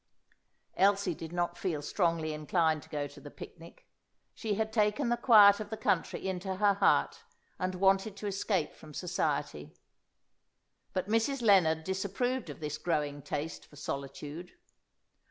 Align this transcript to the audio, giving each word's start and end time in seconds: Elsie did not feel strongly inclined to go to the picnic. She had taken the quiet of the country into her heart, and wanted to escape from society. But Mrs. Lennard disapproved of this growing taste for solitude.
Elsie 0.77 1.13
did 1.13 1.31
not 1.31 1.59
feel 1.59 1.79
strongly 1.83 2.33
inclined 2.33 2.81
to 2.81 2.89
go 2.89 3.05
to 3.05 3.19
the 3.21 3.29
picnic. 3.29 3.85
She 4.33 4.55
had 4.55 4.73
taken 4.73 5.09
the 5.09 5.15
quiet 5.15 5.59
of 5.59 5.69
the 5.69 5.77
country 5.77 6.27
into 6.27 6.55
her 6.55 6.73
heart, 6.73 7.19
and 7.59 7.75
wanted 7.75 8.17
to 8.17 8.25
escape 8.25 8.73
from 8.73 8.95
society. 8.95 9.75
But 10.91 11.07
Mrs. 11.07 11.43
Lennard 11.43 11.83
disapproved 11.83 12.49
of 12.49 12.61
this 12.61 12.79
growing 12.79 13.21
taste 13.21 13.67
for 13.67 13.75
solitude. 13.75 14.53